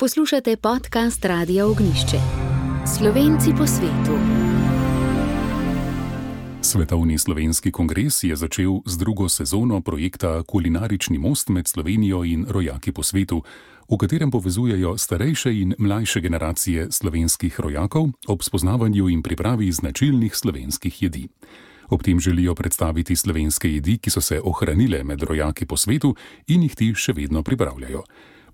Poslušate 0.00 0.56
podcast 0.56 1.24
Radia 1.24 1.66
Ognišče. 1.66 2.16
Slovenci 2.96 3.50
po 3.58 3.66
svetu. 3.66 4.16
Svetovni 6.62 7.18
slovenski 7.18 7.72
kongres 7.72 8.22
je 8.22 8.36
začel 8.36 8.80
z 8.86 8.96
drugo 8.96 9.28
sezono 9.28 9.80
projekta 9.80 10.42
Kulinarični 10.42 11.18
most 11.18 11.48
med 11.48 11.68
Slovenijo 11.68 12.24
in 12.24 12.46
rojaki 12.48 12.92
po 12.92 13.02
svetu, 13.02 13.42
v 13.90 13.96
katerem 13.96 14.30
povezujejo 14.30 14.98
starejše 14.98 15.52
in 15.52 15.74
mlajše 15.78 16.20
generacije 16.20 16.88
slovenskih 16.92 17.60
rojakov 17.60 18.08
ob 18.28 18.42
spoznavanju 18.42 19.08
in 19.08 19.22
pripravi 19.22 19.72
značilnih 19.72 20.36
slovenskih 20.36 21.02
jedi. 21.02 21.28
Ob 21.88 22.02
tem 22.02 22.20
želijo 22.20 22.54
predstaviti 22.54 23.16
slovenske 23.16 23.68
jedi, 23.68 23.98
ki 23.98 24.10
so 24.10 24.20
se 24.20 24.40
ohranile 24.44 25.04
med 25.04 25.22
rojaki 25.22 25.66
po 25.66 25.76
svetu 25.76 26.16
in 26.46 26.62
jih 26.62 26.74
ti 26.74 26.94
še 26.94 27.12
vedno 27.12 27.42
pripravljajo. 27.42 28.02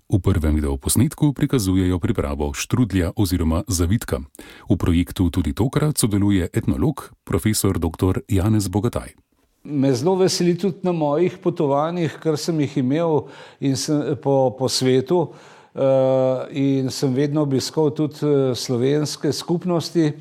V 0.07 0.23
prvem 0.23 0.55
videoposnetku 0.55 1.33
prikazujejo 1.35 1.99
pripravo 1.99 2.53
štrudlja 2.55 3.11
oziroma 3.19 3.67
zavitka. 3.67 4.23
V 4.71 4.77
projektu 4.79 5.27
tudi 5.27 5.51
tokrat 5.51 5.99
sodeluje 5.99 6.47
etnolog, 6.47 7.11
profesor 7.27 7.75
dr. 7.75 8.23
Janez 8.31 8.71
Bogataj. 8.71 9.19
Me 9.67 9.91
zelo 9.91 10.15
veseli 10.15 10.55
tudi 10.55 10.79
na 10.87 10.95
mojih 10.95 11.35
potovanjih, 11.43 12.15
kar 12.23 12.39
sem 12.39 12.55
jih 12.63 12.77
imel 12.79 13.27
sem, 13.75 14.15
po, 14.23 14.55
po 14.55 14.71
svetu 14.71 15.19
uh, 15.27 16.47
in 16.55 16.87
sem 16.87 17.11
vedno 17.11 17.43
obiskal 17.43 17.91
tudi 17.91 18.23
eh, 18.23 18.55
slovenske 18.55 19.35
skupnosti. 19.35 20.13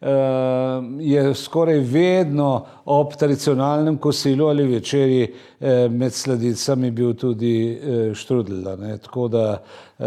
Uh, 0.00 0.08
je 1.00 1.34
skoraj 1.34 1.78
vedno 1.78 2.66
ob 2.84 3.14
tradicionalnem 3.16 3.96
kosilu 3.96 4.46
ali 4.46 4.66
večerji 4.66 5.34
eh, 5.60 5.88
med 5.88 6.12
sladicami 6.12 6.90
bil 6.90 7.14
tudi 7.14 7.72
eh, 7.72 8.14
štrudel. 8.14 8.64
Tako 9.02 9.28
da 9.28 9.62
eh, 9.98 10.04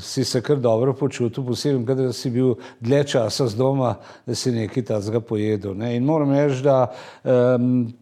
si 0.00 0.24
se 0.24 0.40
kar 0.40 0.56
dobro 0.56 0.94
počutil, 0.94 1.44
posebej, 1.44 1.86
kadar 1.86 2.12
si 2.12 2.30
bil 2.30 2.54
dlje 2.80 3.04
časa 3.04 3.46
z 3.46 3.56
doma, 3.56 3.94
da 4.26 4.34
si 4.34 4.52
nekaj 4.52 4.84
tazga 4.84 5.20
pojedel. 5.20 5.74
Ne? 5.76 5.96
In 5.96 6.04
moram 6.04 6.32
reči, 6.32 6.62
da 6.62 6.92
eh, 7.24 7.30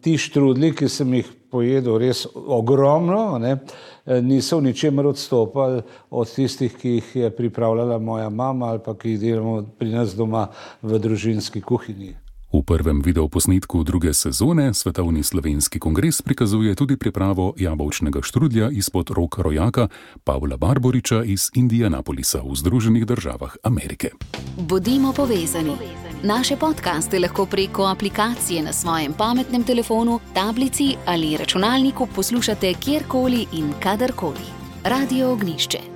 ti 0.01 0.17
štrudli, 0.17 0.75
ki 0.75 0.89
sem 0.89 1.13
jih 1.13 1.31
pojedel 1.55 1.99
res 2.03 2.25
ogromno, 2.35 3.37
ne, 3.39 3.55
niso 4.21 4.59
v 4.59 4.67
ničemer 4.67 5.07
odstopali 5.07 5.81
od 6.11 6.35
tistih, 6.35 6.75
ki 6.75 6.97
jih 6.97 7.15
je 7.23 7.31
pripravljala 7.31 7.99
moja 7.99 8.29
mama 8.29 8.73
ali 8.73 8.83
pa 8.83 8.97
ki 8.99 9.15
jih 9.15 9.23
delamo 9.23 9.57
pri 9.79 9.95
nas 9.95 10.15
doma 10.15 10.49
v 10.83 10.99
družinski 10.99 11.63
kuhinji. 11.63 12.24
Prvem 12.65 13.01
videoposnetku 13.01 13.83
druge 13.83 14.13
sezone 14.13 14.73
Svetovni 14.73 15.23
slovenski 15.23 15.79
kongres 15.79 16.21
prikazuje 16.21 16.75
tudi 16.75 16.97
pripravo 16.97 17.53
jabolčnega 17.57 18.19
štrudlja 18.21 18.69
izpod 18.69 19.09
rok 19.09 19.37
rojaka 19.37 19.87
Pavla 20.23 20.57
Barboriča 20.57 21.23
iz 21.23 21.49
Indianapolisa 21.53 22.41
v 22.41 22.55
Združenih 22.55 23.05
državah 23.05 23.55
Amerike. 23.63 24.09
Bodimo 24.57 25.13
povezani. 25.13 25.77
Naše 26.23 26.57
podkaste 26.57 27.19
lahko 27.19 27.45
preko 27.45 27.85
aplikacije 27.85 28.63
na 28.63 28.73
svojem 28.73 29.13
pametnem 29.13 29.63
telefonu, 29.63 30.19
tablici 30.33 30.95
ali 31.05 31.37
računalniku 31.37 32.07
poslušate 32.15 32.73
kjerkoli 32.73 33.45
in 33.53 33.73
kadarkoli. 33.79 34.45
Radio 34.83 35.31
Ognišče. 35.31 35.94